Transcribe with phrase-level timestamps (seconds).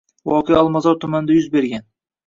[0.31, 1.89] Voqea Olmazor tumanida yuz bergan